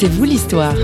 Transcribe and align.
C'est 0.00 0.06
vous 0.06 0.22
l'histoire. 0.22 0.76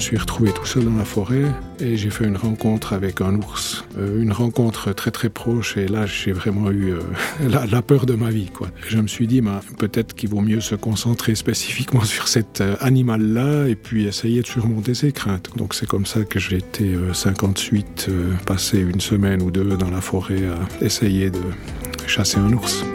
Me 0.00 0.02
suis 0.02 0.16
retrouvé 0.16 0.50
tout 0.50 0.64
seul 0.64 0.86
dans 0.86 0.96
la 0.96 1.04
forêt 1.04 1.44
et 1.78 1.98
j'ai 1.98 2.08
fait 2.08 2.24
une 2.24 2.38
rencontre 2.38 2.94
avec 2.94 3.20
un 3.20 3.34
ours. 3.34 3.84
Euh, 3.98 4.22
une 4.22 4.32
rencontre 4.32 4.94
très 4.94 5.10
très 5.10 5.28
proche 5.28 5.76
et 5.76 5.88
là 5.88 6.06
j'ai 6.06 6.32
vraiment 6.32 6.70
eu 6.70 6.94
euh, 6.94 7.00
la, 7.70 7.82
peur 7.82 8.06
de 8.06 8.14
ma 8.14 8.30
vie. 8.30 8.46
Quoi. 8.46 8.68
Je 8.88 8.96
me 8.96 9.06
suis 9.06 9.26
dit 9.26 9.42
bah, 9.42 9.60
peut-être 9.76 10.14
qu'il 10.14 10.30
vaut 10.30 10.40
mieux 10.40 10.62
se 10.62 10.74
concentrer 10.74 11.34
spécifiquement 11.34 12.02
sur 12.02 12.28
cet 12.28 12.62
euh, 12.62 12.76
animal-là 12.80 13.68
et 13.68 13.74
puis 13.74 14.06
essayer 14.06 14.40
de 14.40 14.46
surmonter 14.46 14.94
ses 14.94 15.12
craintes. 15.12 15.50
Donc 15.58 15.74
c'est 15.74 15.86
comme 15.86 16.06
ça 16.06 16.24
que 16.24 16.38
j'ai 16.38 16.56
été 16.56 16.96
58, 17.12 18.08
passer 18.46 18.78
une 18.78 19.02
semaine 19.02 19.42
ou 19.42 19.50
deux 19.50 19.64
dans 19.76 19.90
la 19.90 20.00
forêt 20.00 20.44
à 20.46 20.82
essayer 20.82 21.28
de 21.28 21.42
chasser 22.06 22.38
un 22.38 22.54
ours. 22.54 22.86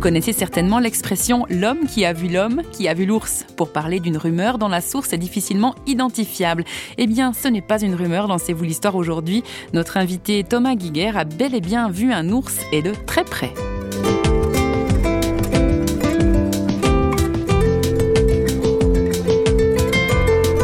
Connaissez 0.00 0.32
certainement 0.32 0.78
l'expression 0.78 1.46
l'homme 1.50 1.86
qui 1.86 2.04
a 2.04 2.12
vu 2.12 2.28
l'homme 2.28 2.62
qui 2.72 2.88
a 2.88 2.94
vu 2.94 3.04
l'ours 3.04 3.44
pour 3.56 3.70
parler 3.70 4.00
d'une 4.00 4.16
rumeur 4.16 4.58
dont 4.58 4.68
la 4.68 4.80
source 4.80 5.12
est 5.12 5.18
difficilement 5.18 5.74
identifiable. 5.86 6.64
Eh 6.96 7.06
bien, 7.06 7.32
ce 7.32 7.48
n'est 7.48 7.60
pas 7.60 7.82
une 7.82 7.94
rumeur, 7.94 8.26
lancez-vous 8.26 8.64
l'histoire 8.64 8.96
aujourd'hui. 8.96 9.44
Notre 9.72 9.98
invité 9.98 10.42
Thomas 10.42 10.74
Guiguer 10.74 11.12
a 11.16 11.24
bel 11.24 11.54
et 11.54 11.60
bien 11.60 11.90
vu 11.90 12.12
un 12.12 12.30
ours 12.30 12.58
et 12.72 12.82
de 12.82 12.92
très 13.06 13.24
près. 13.24 13.52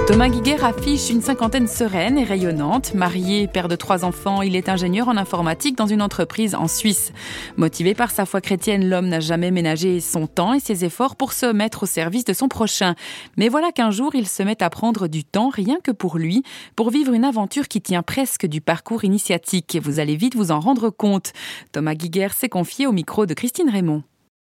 Thomas 0.07 0.29
Guiguer 0.29 0.65
affiche 0.65 1.11
une 1.11 1.21
cinquantaine 1.21 1.67
sereine 1.67 2.17
et 2.17 2.23
rayonnante. 2.23 2.95
Marié, 2.95 3.49
père 3.49 3.67
de 3.67 3.75
trois 3.75 4.05
enfants, 4.05 4.41
il 4.41 4.55
est 4.55 4.69
ingénieur 4.69 5.09
en 5.09 5.17
informatique 5.17 5.77
dans 5.77 5.89
une 5.89 6.01
entreprise 6.01 6.55
en 6.55 6.69
Suisse. 6.69 7.13
Motivé 7.57 7.93
par 7.93 8.13
sa 8.13 8.25
foi 8.25 8.41
chrétienne, 8.41 8.89
l'homme 8.89 9.09
n'a 9.09 9.19
jamais 9.19 9.51
ménagé 9.51 9.99
son 9.99 10.29
temps 10.29 10.55
et 10.55 10.61
ses 10.61 10.85
efforts 10.85 11.17
pour 11.17 11.33
se 11.33 11.47
mettre 11.47 11.83
au 11.83 11.87
service 11.87 12.25
de 12.25 12.35
son 12.35 12.47
prochain. 12.47 12.95
Mais 13.37 13.49
voilà 13.49 13.73
qu'un 13.73 13.91
jour, 13.91 14.15
il 14.15 14.29
se 14.29 14.45
met 14.45 14.63
à 14.63 14.71
prendre 14.71 15.09
du 15.09 15.25
temps, 15.25 15.49
rien 15.49 15.79
que 15.83 15.91
pour 15.91 16.19
lui, 16.19 16.45
pour 16.77 16.91
vivre 16.91 17.13
une 17.13 17.25
aventure 17.25 17.67
qui 17.67 17.83
tient 17.83 18.05
presque 18.05 18.47
du 18.47 18.61
parcours 18.61 19.03
initiatique. 19.03 19.77
Vous 19.83 19.99
allez 19.99 20.15
vite 20.15 20.37
vous 20.37 20.53
en 20.53 20.61
rendre 20.61 20.89
compte. 20.89 21.33
Thomas 21.73 21.95
Guiguer 21.95 22.29
s'est 22.33 22.49
confié 22.49 22.87
au 22.87 22.93
micro 22.93 23.27
de 23.27 23.35
Christine 23.35 23.71
Raymond. 23.71 24.05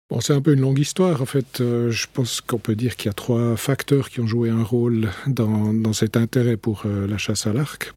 Bon, 0.09 0.21
c'est 0.21 0.33
un 0.33 0.41
peu 0.41 0.53
une 0.53 0.61
longue 0.61 0.79
histoire. 0.79 1.21
En 1.21 1.25
fait, 1.25 1.59
euh, 1.59 1.91
je 1.91 2.07
pense 2.11 2.39
qu'on 2.39 2.59
peut 2.59 2.75
dire 2.75 2.95
qu'il 2.95 3.07
y 3.07 3.11
a 3.11 3.13
trois 3.13 3.57
facteurs 3.57 4.09
qui 4.09 4.21
ont 4.21 4.27
joué 4.27 4.49
un 4.49 4.63
rôle 4.63 5.09
dans, 5.27 5.73
dans 5.73 5.91
cet 5.91 6.15
intérêt 6.15 6.55
pour 6.55 6.83
euh, 6.85 7.07
la 7.07 7.17
chasse 7.17 7.45
à 7.45 7.51
l'arc. 7.51 7.91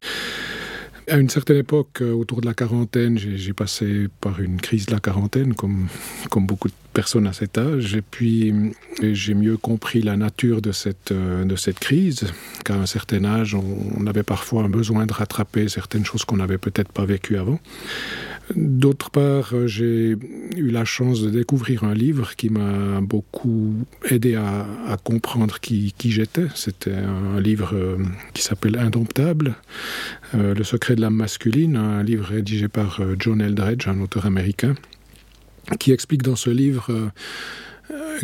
À 1.07 1.17
une 1.17 1.29
certaine 1.29 1.57
époque, 1.57 2.01
euh, 2.01 2.11
autour 2.11 2.41
de 2.41 2.47
la 2.47 2.53
quarantaine, 2.53 3.17
j'ai 3.17 3.53
passé 3.53 4.07
par 4.19 4.41
une 4.41 4.59
crise 4.59 4.87
de 4.87 4.91
la 4.91 4.99
quarantaine, 4.99 5.53
comme, 5.53 5.87
comme 6.29 6.45
beaucoup 6.45 6.67
de 6.67 6.73
personnes 6.91 7.27
à 7.27 7.33
cet 7.33 7.57
âge. 7.57 7.95
Et 7.95 8.01
puis, 8.01 8.53
j'ai 9.01 9.33
mieux 9.33 9.57
compris 9.57 10.01
la 10.01 10.17
nature 10.17 10.61
de 10.61 10.71
cette, 10.71 11.13
de 11.13 11.55
cette 11.55 11.79
crise, 11.79 12.25
qu'à 12.65 12.75
un 12.75 12.85
certain 12.85 13.25
âge, 13.25 13.55
on, 13.55 14.05
avait 14.07 14.23
parfois 14.23 14.63
un 14.63 14.69
besoin 14.69 15.05
de 15.05 15.13
rattraper 15.13 15.69
certaines 15.69 16.05
choses 16.05 16.25
qu'on 16.25 16.37
n'avait 16.37 16.57
peut-être 16.57 16.91
pas 16.91 17.05
vécues 17.05 17.37
avant. 17.37 17.59
D'autre 18.55 19.11
part, 19.11 19.53
j'ai 19.67 20.17
eu 20.57 20.71
la 20.71 20.83
chance 20.83 21.21
de 21.21 21.29
découvrir 21.29 21.83
un 21.83 21.93
livre 21.93 22.35
qui 22.35 22.49
m'a 22.49 22.99
beaucoup 23.01 23.73
aidé 24.09 24.35
à, 24.35 24.97
comprendre 25.03 25.59
qui, 25.59 25.93
j'étais. 26.03 26.47
C'était 26.55 26.93
un 26.93 27.39
livre 27.39 27.71
euh, 27.73 27.97
qui 28.33 28.41
s'appelle 28.41 28.77
Indomptable, 28.77 29.55
euh, 30.35 30.53
Le 30.53 30.63
secret 30.63 30.95
de 30.95 31.01
l'âme 31.01 31.15
masculine, 31.15 31.75
un 31.75 32.03
livre 32.03 32.25
rédigé 32.25 32.67
par 32.67 32.99
euh, 32.99 33.15
John 33.17 33.41
Eldredge, 33.41 33.87
un 33.87 34.01
auteur 34.01 34.25
américain, 34.25 34.75
qui 35.79 35.91
explique 35.91 36.23
dans 36.23 36.35
ce 36.35 36.49
livre 36.49 37.11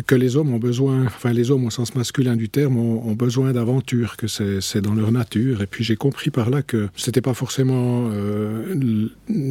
que 0.06 0.14
les 0.14 0.36
hommes 0.36 0.52
ont 0.52 0.58
besoin, 0.58 1.06
enfin 1.06 1.32
les 1.32 1.50
hommes 1.50 1.66
au 1.66 1.70
sens 1.70 1.94
masculin 1.94 2.36
du 2.36 2.48
terme, 2.48 2.76
ont, 2.76 3.12
besoin 3.12 3.52
d'aventure, 3.52 4.16
que 4.16 4.26
c'est 4.26 4.80
dans 4.80 4.94
leur 4.94 5.12
nature. 5.12 5.62
Et 5.62 5.66
puis 5.66 5.84
j'ai 5.84 5.96
compris 5.96 6.30
par 6.30 6.50
là 6.50 6.62
que 6.62 6.88
c'était 6.96 7.20
pas 7.20 7.34
forcément 7.34 8.08
euh, 8.12 9.08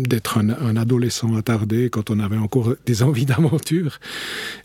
d'être 0.08 0.38
un, 0.38 0.76
adolescent 0.78 1.36
attardé 1.36 1.90
quand 1.90 2.10
on 2.10 2.20
avait 2.20 2.38
encore 2.38 2.74
des 2.86 3.04
envies 3.04 3.26
d'aventure. 3.26 4.00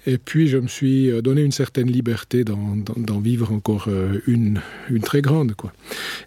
Et 0.06 0.18
puis 0.18 0.48
je 0.48 0.58
me 0.58 0.68
suis 0.68 1.10
donné 1.22 1.42
une 1.42 1.52
certaine 1.52 1.90
liberté 1.90 2.44
d'en 2.44 3.20
vivre 3.20 3.52
encore 3.52 3.86
euh, 3.88 4.20
une, 4.26 4.60
une 4.90 5.02
très 5.02 5.22
grande. 5.22 5.54
Quoi. 5.54 5.72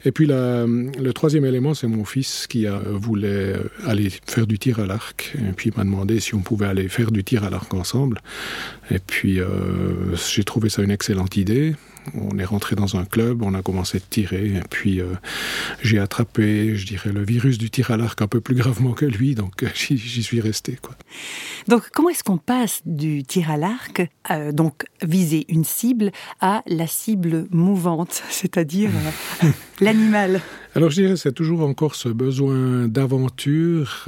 Et 0.04 0.12
puis 0.12 0.28
le 0.28 1.12
troisième 1.14 1.46
élément, 1.46 1.74
c'est 1.74 1.88
mon 1.88 2.06
fils 2.06 2.48
qui 2.48 2.68
a, 2.68 2.80
voulait 2.80 3.56
aller 3.86 4.09
faire 4.25 4.48
du 4.48 4.59
tir 4.59 4.80
à 4.80 4.86
l'arc. 4.86 5.36
Et 5.38 5.54
puis 5.54 5.70
il 5.70 5.78
m'a 5.78 5.84
demandé 5.84 6.20
si 6.20 6.36
on 6.36 6.42
pouvait 6.42 6.68
aller 6.68 6.88
faire 6.88 7.12
du 7.12 7.24
tir 7.24 7.44
à 7.44 7.50
l'arc 7.50 7.74
ensemble. 7.74 8.22
Et 8.92 9.00
puis 9.00 9.40
euh, 9.40 10.16
j'ai 10.16 10.44
trouvé 10.44 10.70
ça 10.70 10.81
une 10.81 10.92
excellente 10.92 11.38
idée. 11.38 11.75
On 12.14 12.38
est 12.38 12.46
rentré 12.46 12.76
dans 12.76 12.96
un 12.96 13.06
club, 13.06 13.42
on 13.42 13.54
a 13.54 13.62
commencé 13.62 14.00
de 14.00 14.04
tirer, 14.10 14.48
et 14.48 14.62
puis 14.70 15.02
euh, 15.02 15.14
j'ai 15.82 16.00
attrapé, 16.00 16.76
je 16.76 16.86
dirais, 16.86 17.12
le 17.12 17.24
virus 17.24 17.58
du 17.58 17.70
tir 17.70 17.92
à 17.92 17.98
l'arc 17.98 18.22
un 18.22 18.28
peu 18.28 18.42
plus 18.42 18.56
gravement 18.56 18.94
que 18.94 19.06
lui, 19.06 19.36
donc 19.36 19.66
j'y 19.74 20.24
suis 20.24 20.42
resté. 20.42 20.78
Quoi. 20.82 20.96
Donc 21.68 21.90
comment 21.92 22.10
est-ce 22.10 22.24
qu'on 22.24 22.38
passe 22.38 22.82
du 22.86 23.24
tir 23.24 23.50
à 23.52 23.58
l'arc, 23.58 24.08
euh, 24.32 24.52
donc 24.52 24.86
viser 25.02 25.46
une 25.50 25.64
cible, 25.64 26.12
à 26.42 26.62
la 26.68 26.88
cible 26.88 27.48
mouvante, 27.52 28.24
c'est-à-dire 28.30 28.92
l'animal? 29.82 30.42
Alors 30.76 30.90
je 30.90 31.02
dirais 31.02 31.16
c'est 31.16 31.32
toujours 31.32 31.62
encore 31.62 31.96
ce 31.96 32.10
besoin 32.10 32.88
d'aventure. 32.88 34.06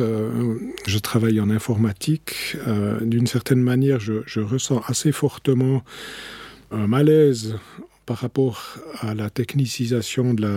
je 0.85 0.97
travaille 0.99 1.39
en 1.39 1.49
informatique. 1.49 2.57
D'une 3.01 3.25
certaine 3.25 3.61
manière, 3.61 4.01
je, 4.01 4.15
je 4.25 4.41
ressens 4.41 4.81
assez 4.87 5.13
fortement 5.13 5.81
un 6.71 6.87
malaise 6.87 7.55
par 8.07 8.19
rapport 8.19 8.77
à 9.01 9.13
la 9.13 9.29
technicisation 9.29 10.33
de 10.33 10.47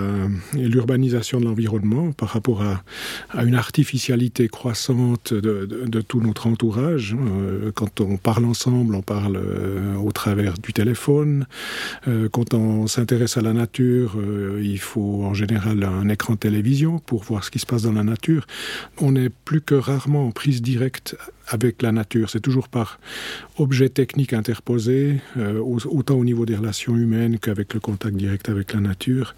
et 0.56 0.68
l'urbanisation 0.68 1.40
de 1.40 1.46
l'environnement, 1.46 2.12
par 2.12 2.28
rapport 2.28 2.62
à, 2.62 2.82
à, 3.30 3.42
une 3.42 3.56
artificialité 3.56 4.48
croissante 4.48 5.34
de, 5.34 5.66
de, 5.66 6.00
tout 6.00 6.20
notre 6.20 6.46
entourage. 6.46 7.16
Euh, 7.18 7.72
quand 7.74 8.00
on 8.00 8.16
parle 8.16 8.44
ensemble, 8.44 8.94
on 8.94 9.02
parle 9.02 9.36
euh, 9.36 9.96
au 9.96 10.12
travers 10.12 10.54
du 10.58 10.72
téléphone. 10.72 11.46
Euh, 12.06 12.28
quand 12.28 12.54
on 12.54 12.86
s'intéresse 12.86 13.36
à 13.36 13.40
la 13.40 13.52
nature, 13.52 14.16
il 14.62 14.78
faut 14.78 15.24
en 15.24 15.34
général 15.34 15.82
un 15.82 16.08
écran 16.08 16.36
télévision 16.36 17.00
pour 17.00 17.24
voir 17.24 17.42
ce 17.42 17.50
qui 17.50 17.58
se 17.58 17.66
passe 17.66 17.82
dans 17.82 17.92
la 17.92 18.04
nature. 18.04 18.46
On 18.98 19.12
n'est 19.12 19.30
plus 19.30 19.60
que 19.60 19.74
rarement 19.74 20.28
en 20.28 20.30
prise 20.30 20.62
directe 20.62 21.16
avec 21.48 21.82
la 21.82 21.90
nature. 21.90 22.30
C'est 22.30 22.40
toujours 22.40 22.68
par 22.68 23.00
objet 23.58 23.88
technique 23.88 24.32
interposé, 24.34 25.20
autant 25.64 26.14
au 26.14 26.24
niveau 26.24 26.46
des 26.46 26.54
relations 26.54 26.96
humaines 26.96 27.39
qu'avec 27.40 27.74
le 27.74 27.80
contact 27.80 28.16
direct 28.16 28.48
avec 28.48 28.72
la 28.72 28.80
nature. 28.80 29.34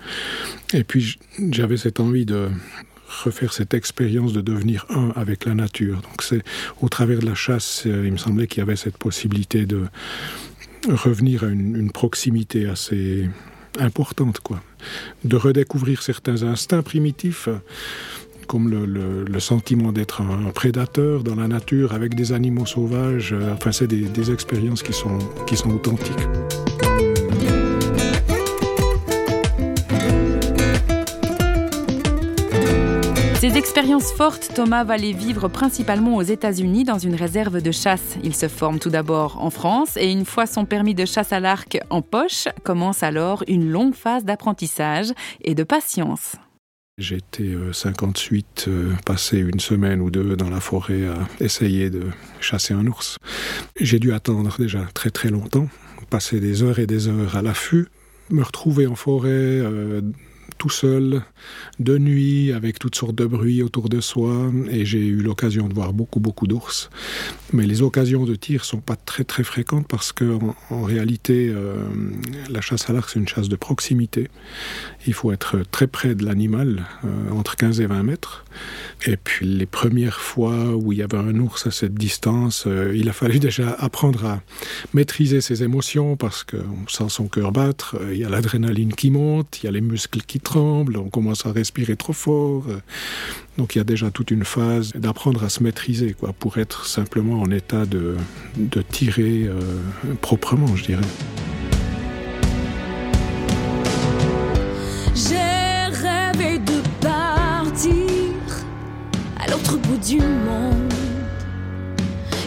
Et 0.74 0.84
puis 0.84 1.18
j'avais 1.50 1.76
cette 1.76 2.00
envie 2.00 2.26
de 2.26 2.48
refaire 3.24 3.52
cette 3.52 3.74
expérience 3.74 4.32
de 4.32 4.40
devenir 4.40 4.86
un 4.90 5.12
avec 5.16 5.44
la 5.44 5.54
nature. 5.54 5.96
Donc 5.96 6.22
c'est 6.22 6.42
au 6.80 6.88
travers 6.88 7.20
de 7.20 7.26
la 7.26 7.34
chasse, 7.34 7.84
euh, 7.86 8.04
il 8.06 8.12
me 8.12 8.16
semblait 8.16 8.46
qu'il 8.46 8.60
y 8.60 8.62
avait 8.62 8.76
cette 8.76 8.96
possibilité 8.96 9.66
de 9.66 9.84
revenir 10.88 11.44
à 11.44 11.48
une, 11.48 11.92
proximité 11.92 12.68
assez 12.68 13.28
importante, 13.78 14.40
quoi. 14.40 14.62
De 15.24 15.36
redécouvrir 15.36 16.02
certains 16.02 16.42
instincts 16.42 16.82
primitifs 16.82 17.48
comme 18.48 18.68
le 18.68 19.40
sentiment 19.40 19.92
d'être 19.92 20.20
un, 20.20 20.50
prédateur 20.50 21.22
dans 21.22 21.36
la 21.36 21.48
nature 21.48 21.94
avec 21.94 22.14
des 22.14 22.32
animaux 22.32 22.66
sauvages. 22.66 23.32
Euh, 23.32 23.54
enfin, 23.54 23.72
c'est 23.72 23.86
des, 23.86 24.02
des 24.02 24.30
expériences 24.30 24.82
qui 24.82 24.92
sont, 24.92 25.18
qui 25.46 25.56
sont 25.56 25.70
authentiques. 25.70 26.28
Ces 33.42 33.58
expériences 33.58 34.12
fortes, 34.12 34.52
Thomas 34.54 34.84
va 34.84 34.96
les 34.96 35.12
vivre 35.12 35.48
principalement 35.48 36.14
aux 36.14 36.22
États-Unis 36.22 36.84
dans 36.84 37.00
une 37.00 37.16
réserve 37.16 37.60
de 37.60 37.72
chasse. 37.72 38.16
Il 38.22 38.36
se 38.36 38.46
forme 38.46 38.78
tout 38.78 38.88
d'abord 38.88 39.42
en 39.42 39.50
France 39.50 39.96
et 39.96 40.12
une 40.12 40.24
fois 40.24 40.46
son 40.46 40.64
permis 40.64 40.94
de 40.94 41.04
chasse 41.04 41.32
à 41.32 41.40
l'arc 41.40 41.80
en 41.90 42.02
poche, 42.02 42.46
commence 42.62 43.02
alors 43.02 43.42
une 43.48 43.68
longue 43.68 43.96
phase 43.96 44.24
d'apprentissage 44.24 45.08
et 45.40 45.56
de 45.56 45.64
patience. 45.64 46.36
Été 46.98 47.52
58, 47.72 48.66
euh, 48.68 48.92
passé 49.04 49.38
une 49.38 49.58
semaine 49.58 50.00
ou 50.00 50.12
deux 50.12 50.36
dans 50.36 50.48
la 50.48 50.60
forêt 50.60 51.08
à 51.08 51.44
essayer 51.44 51.90
de 51.90 52.04
chasser 52.40 52.74
un 52.74 52.86
ours. 52.86 53.16
J'ai 53.80 53.98
dû 53.98 54.12
attendre 54.12 54.54
déjà 54.56 54.86
très 54.94 55.10
très 55.10 55.30
longtemps, 55.30 55.66
passer 56.10 56.38
des 56.38 56.62
heures 56.62 56.78
et 56.78 56.86
des 56.86 57.08
heures 57.08 57.36
à 57.36 57.42
l'affût, 57.42 57.88
me 58.30 58.44
retrouver 58.44 58.86
en 58.86 58.94
forêt, 58.94 59.30
euh, 59.32 60.00
tout 60.62 60.70
seul, 60.70 61.22
de 61.80 61.98
nuit, 61.98 62.52
avec 62.52 62.78
toutes 62.78 62.94
sortes 62.94 63.16
de 63.16 63.26
bruits 63.26 63.64
autour 63.64 63.88
de 63.88 64.00
soi, 64.00 64.52
et 64.70 64.84
j'ai 64.84 65.04
eu 65.04 65.16
l'occasion 65.16 65.66
de 65.66 65.74
voir 65.74 65.92
beaucoup, 65.92 66.20
beaucoup 66.20 66.46
d'ours. 66.46 66.88
Mais 67.52 67.66
les 67.66 67.82
occasions 67.82 68.24
de 68.26 68.36
tir 68.36 68.64
sont 68.64 68.80
pas 68.80 68.94
très, 68.94 69.24
très 69.24 69.42
fréquentes 69.42 69.88
parce 69.88 70.12
que, 70.12 70.38
en, 70.70 70.82
réalité, 70.82 71.48
euh, 71.52 71.82
la 72.48 72.60
chasse 72.60 72.88
à 72.88 72.92
l'arc, 72.92 73.10
c'est 73.10 73.18
une 73.18 73.26
chasse 73.26 73.48
de 73.48 73.56
proximité. 73.56 74.30
Il 75.04 75.14
faut 75.14 75.32
être 75.32 75.62
très 75.72 75.88
près 75.88 76.14
de 76.14 76.24
l'animal, 76.24 76.86
euh, 77.04 77.30
entre 77.32 77.56
15 77.56 77.80
et 77.80 77.86
20 77.86 78.04
mètres. 78.04 78.44
Et 79.04 79.16
puis, 79.16 79.44
les 79.44 79.66
premières 79.66 80.20
fois 80.20 80.76
où 80.76 80.92
il 80.92 80.98
y 80.98 81.02
avait 81.02 81.18
un 81.18 81.36
ours 81.40 81.66
à 81.66 81.72
cette 81.72 81.94
distance, 81.94 82.64
euh, 82.68 82.92
il 82.94 83.08
a 83.08 83.12
fallu 83.12 83.38
déjà 83.48 83.70
apprendre 83.72 84.26
à 84.26 84.42
maîtriser 84.94 85.40
ses 85.40 85.64
émotions 85.64 86.16
parce 86.16 86.44
qu'on 86.44 86.86
sent 86.86 87.08
son 87.08 87.26
cœur 87.26 87.50
battre, 87.50 87.96
il 88.12 88.18
y 88.18 88.24
a 88.24 88.28
l'adrénaline 88.28 88.94
qui 88.94 89.10
monte, 89.10 89.60
il 89.60 89.66
y 89.66 89.68
a 89.68 89.72
les 89.72 89.80
muscles 89.80 90.20
qui 90.20 90.38
on 90.56 91.10
commence 91.10 91.46
à 91.46 91.52
respirer 91.52 91.96
trop 91.96 92.12
fort. 92.12 92.64
Donc 93.58 93.74
il 93.74 93.78
y 93.78 93.80
a 93.80 93.84
déjà 93.84 94.10
toute 94.10 94.30
une 94.30 94.44
phase 94.44 94.92
d'apprendre 94.94 95.44
à 95.44 95.48
se 95.48 95.62
maîtriser 95.62 96.14
quoi, 96.14 96.32
pour 96.32 96.58
être 96.58 96.86
simplement 96.86 97.40
en 97.40 97.50
état 97.50 97.84
de, 97.84 98.16
de 98.56 98.82
tirer 98.82 99.44
euh, 99.44 99.60
proprement, 100.20 100.74
je 100.74 100.84
dirais. 100.84 101.02
J'ai 105.14 105.36
rêvé 105.94 106.58
de 106.58 106.80
partir 107.00 107.94
à 109.38 109.50
l'autre 109.50 109.76
bout 109.76 109.98
du 109.98 110.18
monde 110.18 110.92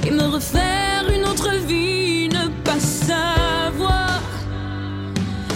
et 0.05 0.11
me 0.11 0.23
refaire 0.23 1.05
une 1.15 1.23
autre 1.23 1.51
vie, 1.67 2.29
ne 2.29 2.47
pas 2.63 2.79
savoir 2.79 4.21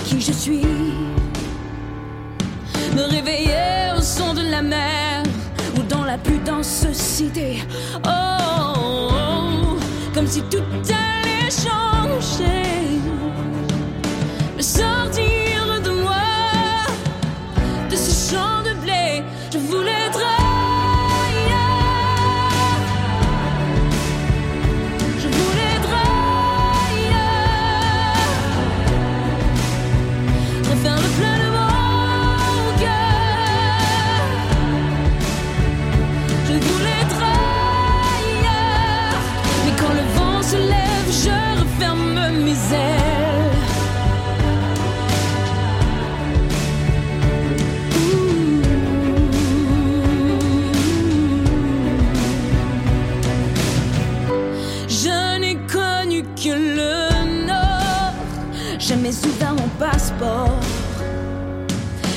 qui 0.06 0.22
je 0.22 0.32
suis, 0.32 0.62
me 3.00 3.06
réveiller 3.06 3.94
au 3.98 4.02
son 4.02 4.34
de 4.34 4.42
la 4.42 4.62
mer 4.62 5.24
ou 5.78 5.84
dans 5.84 6.04
la 6.04 6.18
plus 6.18 6.40
dense 6.40 6.86
cité. 6.92 7.64
Oh, 8.06 9.10
oh, 9.12 9.78
comme 10.14 10.28
si 10.28 10.42
tout 10.44 10.64
allait 10.90 11.50
changer, 11.50 13.00
me 14.58 14.62
sortir 14.62 15.49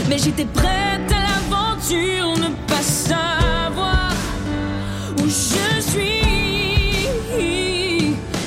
Mais 0.09 0.19
j'étais 0.19 0.45
prête 0.45 1.11
à 1.11 1.23
l'aventure, 1.23 2.37
ne 2.37 2.49
pas 2.67 2.83
savoir 2.83 4.11
où 5.19 5.25
je 5.27 5.81
suis. 5.81 7.07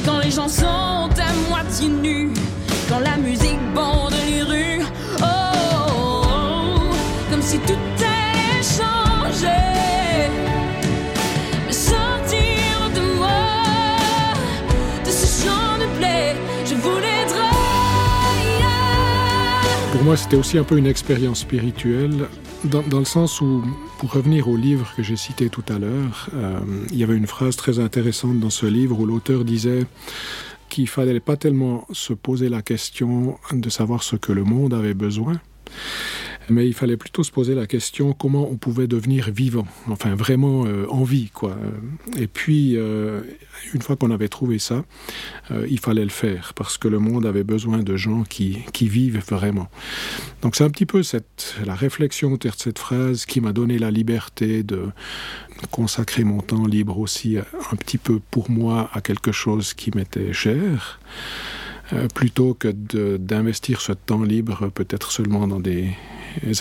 Quand 0.06 0.20
les 0.20 0.32
gens 0.32 0.48
sont 0.50 1.10
à 1.18 1.50
moitié 1.50 1.88
nus, 1.88 2.34
quand 2.90 3.00
la 3.00 3.18
musique 3.18 3.60
bande 3.74 4.14
les 4.28 4.44
rues. 4.44 4.84
Oh, 5.22 5.26
oh, 5.26 6.24
oh, 6.28 6.96
comme 7.32 7.42
si 7.42 7.58
tout 7.60 7.74
allait 8.00 8.62
changer. 8.62 8.95
Moi, 20.06 20.16
c'était 20.16 20.36
aussi 20.36 20.60
un 20.60 20.64
peu 20.64 20.78
une 20.78 20.86
expérience 20.86 21.40
spirituelle, 21.40 22.28
dans, 22.66 23.00
le 23.00 23.06
sens 23.06 23.42
où, 23.42 23.64
pour 23.98 24.14
revenir 24.14 24.48
au 24.48 24.56
livre 24.56 24.94
que 24.96 25.02
j'ai 25.02 25.16
cité 25.16 25.50
tout 25.50 25.64
à 25.68 25.80
l'heure, 25.80 26.30
euh, 26.36 26.60
il 26.92 26.98
y 26.98 27.04
avait 27.04 27.18
une 27.18 27.26
phrase 27.26 27.56
très 27.56 27.80
intéressante 27.80 28.40
dans 28.40 28.52
ce 28.52 28.68
livre 28.68 29.00
où 29.00 29.08
l'auteur 29.08 29.44
disait 29.44 29.88
qu'il 30.70 30.88
fallait 30.88 31.20
pas 31.20 31.38
tellement 31.38 31.88
se 31.92 32.14
poser 32.14 32.50
la 32.50 32.62
question 32.62 33.40
de 33.52 33.68
savoir 33.72 34.04
ce 34.04 34.16
que 34.16 34.32
le 34.32 34.44
monde 34.44 34.76
avait 34.76 34.94
besoin, 34.94 35.42
mais 36.50 36.68
il 36.68 36.74
fallait 36.74 36.98
plutôt 36.98 37.24
se 37.24 37.32
poser 37.32 37.56
la 37.56 37.68
question 37.68 38.14
comment 38.14 38.50
on 38.50 38.56
pouvait 38.56 38.88
devenir 38.88 39.32
vivant, 39.32 39.68
enfin 39.90 40.16
vraiment 40.16 40.66
euh, 40.66 40.86
en 40.90 41.04
vie, 41.04 41.30
quoi. 41.34 41.58
Et 42.18 42.28
puis, 42.28 42.78
euh, 42.78 43.22
une 43.74 43.82
fois 43.82 43.96
qu'on 43.96 44.12
avait 44.12 44.28
trouvé 44.28 44.60
ça, 44.60 44.84
euh, 45.52 45.66
il 45.70 45.80
fallait 45.80 46.04
le 46.04 46.10
faire 46.10 46.54
parce 46.56 46.78
que 46.78 46.88
le 46.88 47.00
monde 47.00 47.26
avait 47.26 47.44
besoin 47.44 47.80
de 47.80 47.96
gens 47.96 48.24
qui, 48.24 48.60
qui 48.74 48.88
vivent 48.88 49.24
vraiment. 49.30 49.70
Donc 50.42 50.56
c'est 50.56 50.64
un 50.64 50.70
petit 50.70 50.86
peu 50.86 51.04
cette, 51.04 51.56
la 51.66 51.76
réflexion 51.76 52.34
autour 52.34 52.52
de 52.52 52.58
cette 52.58 52.80
phrase 52.80 53.26
qui 53.26 53.42
m'a 53.42 53.54
donné 53.54 53.80
la 53.80 53.92
liberté 53.92 54.64
de 54.64 54.90
consacrer 55.72 56.24
mon 56.24 56.42
temps 56.42 56.68
libre 56.68 57.00
aussi 57.00 57.38
un 57.38 57.76
petit 57.76 57.98
peu 57.98 58.20
pour 58.32 58.52
moi 58.52 58.90
à 58.94 59.02
quelque 59.02 59.32
chose 59.32 59.74
qui 59.74 59.92
m'était 59.96 60.34
cher. 60.34 61.00
Euh, 61.94 62.08
plutôt 62.08 62.56
que 62.56 62.70
d'investir 63.18 63.80
ce 63.80 63.92
temps 63.92 64.24
libre 64.24 64.70
peut-être 64.70 65.12
seulement 65.12 65.48
dans 65.48 65.60
des 65.60 65.90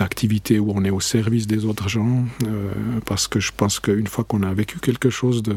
activités 0.00 0.58
où 0.58 0.72
on 0.74 0.84
est 0.84 0.90
au 0.90 1.00
service 1.00 1.46
des 1.46 1.64
autres 1.64 1.88
gens, 1.88 2.24
euh, 2.46 2.72
parce 3.06 3.28
que 3.28 3.40
je 3.40 3.52
pense 3.56 3.80
qu'une 3.80 4.06
fois 4.06 4.24
qu'on 4.24 4.42
a 4.42 4.52
vécu 4.54 4.78
quelque 4.78 5.10
chose 5.10 5.42
de, 5.42 5.56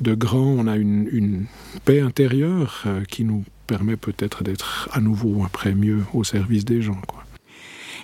de 0.00 0.14
grand, 0.14 0.44
on 0.44 0.66
a 0.66 0.76
une, 0.76 1.08
une 1.12 1.46
paix 1.84 2.00
intérieure 2.00 2.82
euh, 2.86 3.04
qui 3.04 3.24
nous 3.24 3.44
permet 3.66 3.96
peut-être 3.96 4.42
d'être 4.44 4.88
à 4.92 5.00
nouveau 5.00 5.44
après 5.44 5.74
mieux 5.74 6.00
au 6.12 6.24
service 6.24 6.64
des 6.64 6.82
gens. 6.82 7.00
Quoi. 7.06 7.24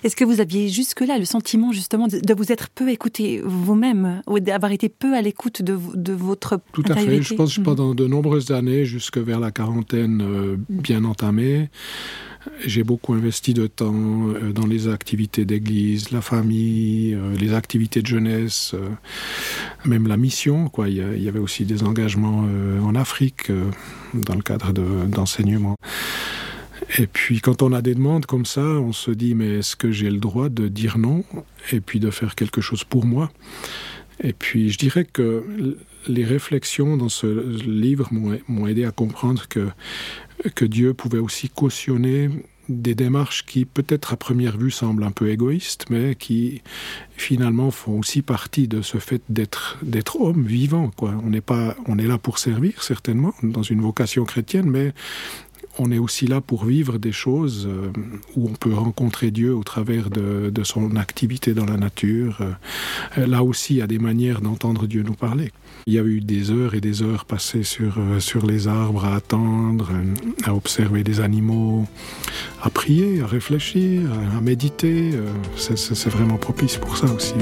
Est-ce 0.03 0.15
que 0.15 0.23
vous 0.23 0.39
aviez 0.39 0.69
jusque-là 0.69 1.17
le 1.17 1.25
sentiment 1.25 1.71
justement 1.73 2.07
de, 2.07 2.33
vous 2.33 2.51
être 2.51 2.69
peu 2.69 2.89
écouté 2.89 3.41
vous-même, 3.43 4.21
ou 4.27 4.39
d'avoir 4.39 4.71
été 4.71 4.87
peu 4.87 5.13
à 5.13 5.21
l'écoute 5.21 5.61
de, 5.61 5.77
de 5.93 6.13
votre 6.13 6.59
Tout 6.71 6.83
à 6.87 6.95
fait. 6.95 7.21
Je 7.21 7.33
pense 7.33 7.55
que 7.55 7.59
Mhm. 7.59 7.65
pendant 7.65 7.93
de 7.95 8.07
nombreuses 8.07 8.51
années, 8.51 8.85
jusque 8.85 9.17
vers 9.17 9.39
la 9.39 9.51
quarantaine 9.51 10.21
euh, 10.21 10.55
bien 10.69 11.03
entamée, 11.03 11.69
j'ai 12.65 12.83
beaucoup 12.83 13.13
investi 13.13 13.53
de 13.53 13.67
temps 13.67 13.93
euh, 14.29 14.51
dans 14.51 14.65
les 14.65 14.87
activités 14.87 15.45
d'église, 15.45 16.11
la 16.11 16.21
famille, 16.21 17.13
euh, 17.13 17.35
les 17.35 17.53
activités 17.53 18.01
de 18.01 18.07
jeunesse, 18.07 18.73
euh, 18.73 18.89
même 19.85 20.07
la 20.07 20.17
mission. 20.17 20.71
Il, 20.85 20.93
y 20.93 21.27
avait 21.27 21.39
aussi 21.39 21.65
des 21.65 21.83
engagements 21.83 22.47
en 22.83 22.95
Afrique 22.95 23.51
dans 24.13 24.35
le 24.35 24.41
cadre 24.41 24.71
de- 24.71 25.05
d'enseignement. 25.07 25.75
Et 26.97 27.07
puis 27.07 27.41
quand 27.41 27.61
on 27.61 27.73
a 27.73 27.81
des 27.81 27.95
demandes 27.95 28.25
comme 28.25 28.45
ça, 28.45 28.61
on 28.61 28.93
se 28.93 29.11
dit 29.11 29.35
mais 29.35 29.59
est-ce 29.59 29.75
que 29.75 29.91
j'ai 29.91 30.09
le 30.09 30.17
droit 30.17 30.49
de 30.49 30.67
dire 30.67 30.97
non 30.97 31.23
et 31.71 31.81
puis 31.81 31.99
de 31.99 32.09
faire 32.09 32.35
quelque 32.35 32.61
chose 32.61 32.83
pour 32.83 33.05
moi? 33.05 33.31
Et 34.23 34.33
puis 34.33 34.69
je 34.69 34.77
dirais 34.77 35.05
que 35.05 35.77
les 36.07 36.23
réflexions 36.23 36.97
dans 36.97 37.09
ce 37.09 37.59
livre 37.67 38.09
m'ont 38.11 38.67
aidé 38.67 38.85
à 38.85 38.91
comprendre 38.91 39.47
que, 39.47 39.69
Dieu 40.65 40.93
pouvait 40.93 41.19
aussi 41.19 41.49
cautionner 41.49 42.29
des 42.69 42.93
démarches 42.93 43.45
qui 43.45 43.65
peut-être 43.65 44.13
à 44.13 44.17
première 44.17 44.57
vue 44.57 44.71
semblent 44.71 45.03
un 45.03 45.11
peu 45.11 45.29
égoïstes, 45.29 45.85
mais 45.89 46.15
qui 46.15 46.61
finalement 47.17 47.71
font 47.71 47.99
aussi 47.99 48.21
partie 48.21 48.67
de 48.67 48.81
ce 48.81 48.99
fait 48.99 49.21
d'être 49.27 49.77
homme 50.21 50.45
vivant. 50.45 50.91
On 51.01 51.29
n'est 51.29 51.41
pas, 51.41 51.75
on 51.87 51.97
est 51.97 52.07
là 52.07 52.17
pour 52.17 52.37
servir 52.37 52.83
certainement 52.83 53.33
dans 53.41 53.63
une 53.63 53.81
vocation 53.81 54.23
chrétienne, 54.23 54.69
mais 54.69 54.93
on 55.79 55.91
est 55.91 55.97
aussi 55.97 56.27
là 56.27 56.41
pour 56.41 56.65
vivre 56.65 56.97
des 56.97 57.11
choses 57.11 57.67
euh, 57.67 57.91
où 58.35 58.49
on 58.49 58.53
peut 58.53 58.73
rencontrer 58.73 59.31
Dieu 59.31 59.55
au 59.55 59.63
travers 59.63 60.09
de, 60.09 60.51
son 60.63 60.97
activité 60.97 61.53
dans 61.53 61.65
la 61.65 61.77
nature. 61.77 62.41
Euh, 63.17 63.25
là 63.25 63.43
aussi, 63.43 63.75
il 63.75 63.77
y 63.77 63.81
a 63.81 63.87
des 63.87 63.97
manières 63.97 64.41
d'entendre 64.41 64.87
Dieu 64.87 65.03
nous 65.03 65.13
parler. 65.13 65.51
Il 65.87 65.93
y 65.93 65.99
a 65.99 66.03
eu 66.03 66.19
des 66.19 66.51
heures 66.51 66.75
et 66.75 66.81
des 66.81 67.01
heures 67.01 67.25
passées 67.25 67.63
sur, 67.63 67.97
euh, 67.97 68.19
les 68.47 68.67
arbres 68.67 69.05
à 69.05 69.15
attendre, 69.15 69.91
à 70.43 70.53
observer 70.53 71.03
des 71.03 71.21
animaux, 71.21 71.85
à 72.61 72.69
prier, 72.69 73.21
à 73.21 73.27
réfléchir, 73.27 74.01
à, 74.35 74.41
méditer. 74.41 75.11
c'est 75.55 76.09
vraiment 76.09 76.37
propice 76.37 76.77
pour 76.77 76.97
ça 76.97 77.07
aussi. 77.13 77.35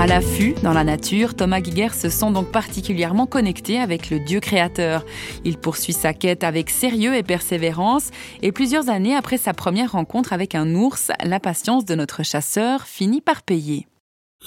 À 0.00 0.06
l'affût, 0.06 0.54
dans 0.62 0.72
la 0.72 0.82
nature, 0.82 1.36
Thomas 1.36 1.60
Guiguer 1.60 1.92
se 1.92 2.08
sent 2.08 2.32
donc 2.32 2.50
particulièrement 2.50 3.26
connecté 3.26 3.78
avec 3.78 4.08
le 4.08 4.18
Dieu 4.18 4.40
créateur. 4.40 5.04
Il 5.44 5.58
poursuit 5.58 5.92
sa 5.92 6.14
quête 6.14 6.42
avec 6.42 6.70
sérieux 6.70 7.14
et 7.14 7.22
persévérance, 7.22 8.10
et 8.40 8.50
plusieurs 8.50 8.88
années 8.88 9.14
après 9.14 9.36
sa 9.36 9.52
première 9.52 9.92
rencontre 9.92 10.32
avec 10.32 10.54
un 10.54 10.74
ours, 10.74 11.12
la 11.22 11.38
patience 11.38 11.84
de 11.84 11.94
notre 11.94 12.22
chasseur 12.22 12.86
finit 12.86 13.20
par 13.20 13.42
payer. 13.42 13.88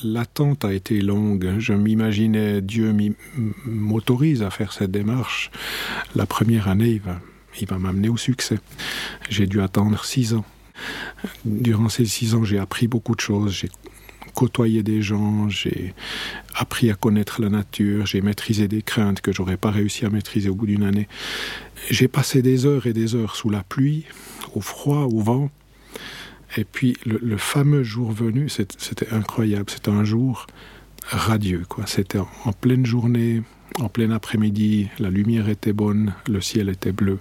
L'attente 0.03 0.65
a 0.65 0.74
été 0.74 1.00
longue. 1.01 1.53
Je 1.60 1.74
m'imaginais 1.74 2.60
Dieu 2.63 2.91
m'autorise 3.67 4.41
à 4.41 4.50
faire 4.50 4.74
cette 4.74 4.89
démarche. 4.89 5.51
La 6.15 6.25
première 6.25 6.67
année, 6.67 6.89
il 6.89 7.01
va, 7.01 7.19
il 7.62 7.67
va 7.67 7.77
m'amener 7.77 8.10
au 8.10 8.17
succès. 8.17 8.57
J'ai 9.29 9.45
dû 9.45 9.62
attendre 9.62 10.03
six 10.03 10.33
ans. 10.33 10.45
Durant 11.45 11.89
ces 11.89 12.05
six 12.05 12.33
ans, 12.33 12.43
j'ai 12.43 12.57
appris 12.57 12.88
beaucoup 12.88 13.13
de 13.13 13.22
choses. 13.22 13.67
Côtoyé 14.34 14.84
des 14.84 15.02
gens, 15.02 15.48
j'ai 15.50 15.94
appris 16.56 16.90
à 16.90 16.96
connaître 16.96 17.42
la 17.42 17.50
nature, 17.50 18.06
j'ai 18.06 18.22
maîtrisé 18.22 18.68
des 18.68 18.82
craintes 18.82 19.22
que 19.22 19.32
j'aurais 19.32 19.58
pas 19.58 19.72
réussi 19.72 20.06
à 20.06 20.10
maîtriser 20.10 20.50
au 20.50 20.56
bout 20.56 20.66
d'une 20.66 20.84
année. 20.84 21.08
J'ai 21.90 22.08
passé 22.08 22.42
des 22.42 22.66
heures 22.66 22.88
et 22.88 22.94
des 22.94 23.16
heures 23.16 23.36
sous 23.36 23.50
la 23.50 23.63
pluie, 23.63 24.06
au 24.56 24.62
froid, 24.62 25.04
au 25.04 25.20
vent. 25.20 25.50
Et 26.58 26.63
puis 26.63 26.98
le, 27.06 27.38
fameux 27.38 27.84
jour 27.84 28.12
venu, 28.12 28.50
c'était 28.50 29.10
incroyable. 29.12 29.70
C'était 29.70 29.92
un 29.92 30.04
jour 30.04 30.48
radieux. 31.08 31.63
Quoi. 31.68 31.86
C'était 31.88 32.20
en 32.20 32.54
pleine 32.54 32.86
journée, 32.86 33.42
en 33.80 33.89
plein 33.89 34.12
après-midi, 34.12 34.89
la 35.00 35.10
lumière 35.10 35.50
était 35.50 35.74
bonne, 35.74 36.13
le 36.27 36.42
ciel 36.42 36.70
était 36.70 36.92
bleu. 36.92 37.20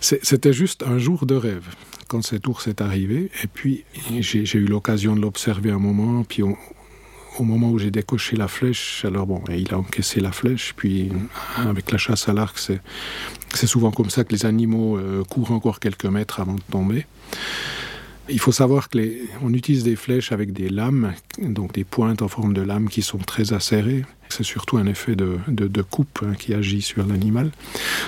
C'était 0.00 0.52
juste 0.52 0.82
un 0.82 0.98
jour 0.98 1.26
de 1.26 1.34
rêve 1.34 1.66
quand 2.08 2.22
cet 2.22 2.46
ours 2.48 2.66
est 2.66 2.80
arrivé. 2.80 3.30
Et 3.42 3.46
puis, 3.46 3.84
j'ai 4.20 4.58
eu 4.58 4.66
l'occasion 4.66 5.14
de 5.14 5.20
l'observer 5.20 5.70
un 5.70 5.78
moment. 5.78 6.24
Puis, 6.24 6.42
au 6.42 7.44
moment 7.44 7.70
où 7.70 7.78
j'ai 7.78 7.90
décoché 7.90 8.36
la 8.36 8.48
flèche, 8.48 9.04
alors 9.04 9.26
bon, 9.26 9.42
il 9.48 9.72
a 9.72 9.78
encaissé 9.78 10.20
la 10.20 10.32
flèche. 10.32 10.74
Puis, 10.76 11.10
avec 11.56 11.92
la 11.92 11.98
chasse 11.98 12.28
à 12.28 12.32
l'arc, 12.32 12.58
c'est 12.58 13.66
souvent 13.66 13.90
comme 13.90 14.10
ça 14.10 14.24
que 14.24 14.32
les 14.32 14.44
animaux 14.44 14.98
euh, 14.98 15.22
courent 15.24 15.52
encore 15.52 15.80
quelques 15.80 16.06
mètres 16.06 16.40
avant 16.40 16.54
de 16.54 16.62
tomber. 16.70 17.06
Il 18.30 18.38
faut 18.38 18.52
savoir 18.52 18.88
que 18.88 18.98
les, 18.98 19.22
on 19.42 19.52
utilise 19.52 19.84
des 19.84 19.96
flèches 19.96 20.32
avec 20.32 20.52
des 20.52 20.68
lames, 20.68 21.12
donc 21.40 21.72
des 21.72 21.84
pointes 21.84 22.22
en 22.22 22.28
forme 22.28 22.52
de 22.54 22.62
lames 22.62 22.88
qui 22.88 23.02
sont 23.02 23.18
très 23.18 23.52
acérées. 23.52 24.04
C'est 24.28 24.44
surtout 24.44 24.76
un 24.76 24.86
effet 24.86 25.16
de, 25.16 25.82
coupe 25.82 26.20
hein, 26.24 26.34
qui 26.34 26.54
agit 26.54 26.82
sur 26.82 27.06
l'animal. 27.06 27.50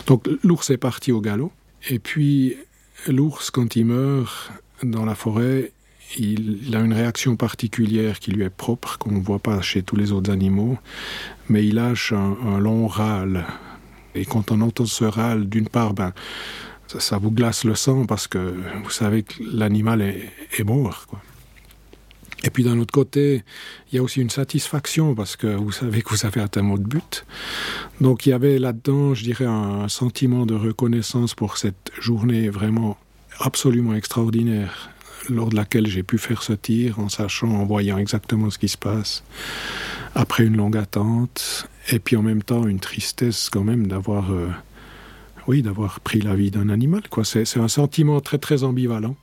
Donc 0.07 0.29
l'ours 0.43 0.71
est 0.71 0.77
parti 0.77 1.13
au 1.13 1.21
galop. 1.21 1.53
Et 1.91 1.99
puis 1.99 2.57
l'ours, 3.09 3.51
quand 3.51 3.75
il 3.77 3.87
meurt 3.87 4.53
dans 4.83 5.05
la 5.05 5.15
forêt, 5.15 5.73
il, 6.19 6.77
a 6.77 6.81
une 6.81 6.93
réaction 6.93 7.37
particulière 7.37 8.19
qui 8.19 8.33
lui 8.33 8.45
est 8.45 8.51
propre, 8.51 8.99
qu'on 8.99 9.13
ne 9.13 9.21
voit 9.21 9.39
pas 9.39 9.61
chez 9.63 9.83
tous 9.83 9.97
les 9.97 10.13
autres 10.13 10.31
animaux, 10.31 10.79
mais 11.49 11.67
il 11.67 11.77
lâche 11.77 12.13
un, 12.13 12.59
long 12.59 12.87
râle. 12.87 13.47
Et 14.15 14.25
quand 14.27 14.51
on 14.51 14.61
entend 14.61 14.85
ce 14.85 15.05
râle, 15.05 15.49
d'une 15.49 15.69
part, 15.69 15.95
ben, 15.95 16.13
ça, 16.99 17.19
vous 17.19 17.31
glace 17.31 17.65
le 17.65 17.75
sang 17.75 18.07
parce 18.07 18.27
que 18.27 18.55
vous 18.83 18.91
savez 18.91 19.23
que 19.23 19.35
l'animal 19.41 20.03
est, 20.03 20.65
mort. 20.65 21.07
Et 22.45 22.51
puis 22.51 22.65
d'un 22.65 22.79
autre 22.79 22.93
côté, 22.93 23.45
il 23.91 23.97
y 23.97 23.99
a 23.99 24.03
aussi 24.03 24.21
une 24.21 24.31
satisfaction 24.31 25.15
parce 25.15 25.37
que 25.37 25.47
vous 25.47 25.73
savez 25.73 26.03
que 26.03 26.11
vous 26.11 26.27
avez 26.27 26.41
atteint 26.41 26.69
votre 26.69 26.83
but. 26.83 27.25
Donc 28.01 28.27
il 28.27 28.31
y 28.31 28.33
avait 28.33 28.59
là-dedans, 28.59 29.15
je 29.15 29.23
dirais, 29.23 29.47
un 29.47 29.89
sentiment 29.89 30.45
de 30.45 30.55
reconnaissance 30.55 31.35
pour 31.35 31.57
cette 31.57 31.93
journée 32.01 32.49
vraiment 32.49 32.99
absolument 33.39 33.95
extraordinaire 33.95 34.91
lors 35.29 35.51
de 35.51 35.57
laquelle 35.57 35.87
j'ai 35.87 36.03
pu 36.03 36.19
faire 36.19 36.43
ce 36.43 36.53
tir 36.53 36.99
en 36.99 37.09
sachant, 37.09 37.49
en 37.49 37.65
voyant 37.65 37.99
exactement 37.99 38.51
ce 38.51 38.59
qui 38.59 38.69
se 38.69 38.79
passe 38.79 39.23
après 40.15 40.45
une 40.45 40.57
longue 40.57 40.77
attente. 40.77 41.69
Et 41.91 41.99
puis 41.99 42.17
en 42.17 42.23
même 42.23 42.43
temps, 42.43 42.67
une 42.67 42.81
tristesse 42.81 43.51
quand 43.51 43.65
même 43.65 43.87
d'avoir... 43.87 44.33
Euh, 44.33 44.49
oui, 45.47 45.63
d'avoir 45.63 46.01
pris 46.01 46.21
la 46.21 46.35
vie 46.35 46.51
d'un 46.51 46.69
animal. 46.69 47.03
Quoi. 47.09 47.25
C'est, 47.25 47.57
un 47.57 47.69
sentiment 47.69 48.21
très 48.21 48.39
très 48.39 48.65
ambivalent 48.65 49.17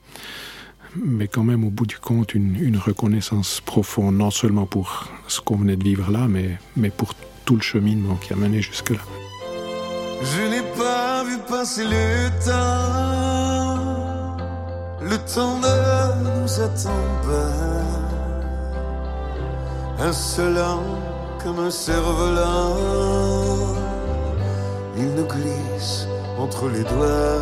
mais 0.96 1.28
quand 1.28 1.44
même 1.44 1.64
au 1.64 1.70
bout 1.70 1.86
du 1.86 2.00
compte 2.00 2.34
une, 2.34 2.76
reconnaissance 2.76 3.62
profonde, 3.62 4.16
non 4.16 4.32
seulement 4.32 4.66
pour 4.66 5.08
ce 5.28 5.40
qu'on 5.40 5.58
venait 5.58 5.76
de 5.76 5.84
vivre 5.84 6.10
là, 6.12 6.28
mais, 6.28 6.58
mais 6.76 6.90
pour 6.90 7.14
tout 7.46 7.56
le 7.56 7.62
cheminement 7.62 8.16
qui 8.16 8.34
a 8.34 8.36
mené 8.36 8.60
jusque-là. 8.60 8.98
Je 10.22 10.42
n'ai 10.50 10.64
pas 10.76 11.24
vu 11.26 11.38
passer 11.48 11.84
le 11.84 12.30
temps, 12.44 13.70
le 15.02 15.18
temps 15.32 15.60
ne 15.60 16.42
nous 16.42 16.60
attend 16.60 17.04
pas. 17.24 17.70
An 20.02 20.84
comme 21.44 21.60
un 21.60 21.72
cerf-volant, 21.72 23.49
il 25.00 25.12
nous 25.15 25.25
glisse 25.25 26.08
entre 26.38 26.68
les 26.68 26.84
doigts. 26.84 27.39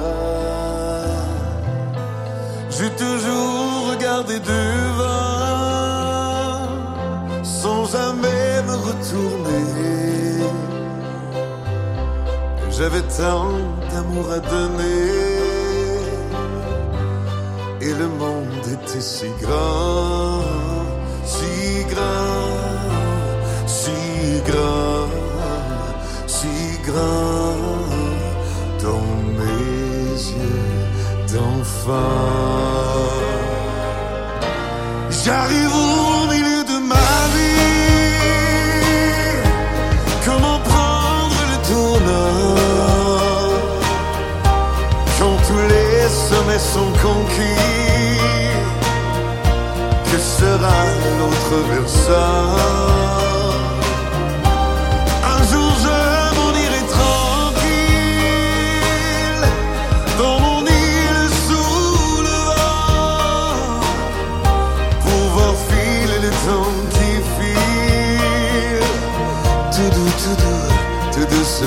J'ai 2.69 2.91
toujours 2.91 3.89
regardé 3.91 4.39
devant, 4.39 5.07
sans 7.43 7.85
jamais 7.85 8.61
me 8.67 8.75
retourner. 8.89 9.65
J'avais 12.69 13.05
tant 13.21 13.49
d'amour 13.89 14.31
à 14.31 14.39
donner, 14.39 15.07
et 17.81 17.93
le 18.01 18.07
monde 18.07 18.65
était 18.75 19.01
si 19.01 19.29
grand, 19.41 20.43
si 21.25 21.83
grand, 21.91 22.53
si 23.65 23.97
grand, 24.45 25.07
si 26.27 26.47
grand 26.85 27.36
J'arrive 35.09 35.73
au 35.73 36.27
milieu 36.27 36.63
de 36.65 36.77
ma 36.85 37.11
vie. 37.33 37.77
Comment 40.25 40.59
prendre 40.59 41.39
le 41.51 41.57
tournant 41.69 42.55
quand 45.17 45.37
tous 45.47 45.63
les 45.73 46.09
sommets 46.09 46.65
sont 46.73 46.91
conquis? 47.01 47.63
Que 50.11 50.17
sera 50.17 50.79
l'autre 51.19 51.55
versant? 51.71 53.46
Je 71.59 71.65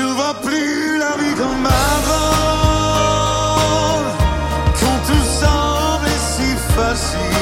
vois 0.00 0.34
plus 0.42 0.98
la 0.98 1.16
vie 1.18 1.34
comme 1.36 1.66
avant, 1.66 2.22
quand 4.80 5.00
tout 5.06 5.24
semble 5.40 6.08
si 6.08 6.56
facile. 6.74 7.41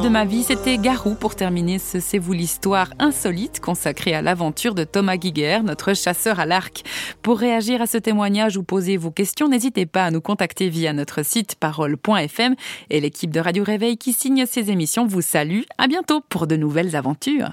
De 0.00 0.08
ma 0.10 0.26
vie, 0.26 0.42
c'était 0.42 0.76
Garou 0.76 1.14
pour 1.14 1.36
terminer 1.36 1.78
ce 1.78 2.00
C'est 2.00 2.18
vous 2.18 2.34
l'histoire 2.34 2.90
insolite 2.98 3.60
consacrée 3.60 4.14
à 4.14 4.20
l'aventure 4.20 4.74
de 4.74 4.84
Thomas 4.84 5.16
Guiguer, 5.16 5.60
notre 5.64 5.94
chasseur 5.94 6.38
à 6.38 6.44
l'arc. 6.44 6.84
Pour 7.22 7.38
réagir 7.38 7.80
à 7.80 7.86
ce 7.86 7.96
témoignage 7.96 8.58
ou 8.58 8.62
poser 8.62 8.98
vos 8.98 9.10
questions, 9.10 9.48
n'hésitez 9.48 9.86
pas 9.86 10.04
à 10.04 10.10
nous 10.10 10.20
contacter 10.20 10.68
via 10.68 10.92
notre 10.92 11.24
site 11.24 11.54
parole.fm 11.54 12.56
et 12.90 13.00
l'équipe 13.00 13.30
de 13.30 13.40
Radio 13.40 13.64
Réveil 13.64 13.96
qui 13.96 14.12
signe 14.12 14.44
ces 14.44 14.70
émissions 14.70 15.06
vous 15.06 15.22
salue. 15.22 15.62
À 15.78 15.86
bientôt 15.86 16.20
pour 16.28 16.46
de 16.46 16.56
nouvelles 16.56 16.94
aventures. 16.94 17.52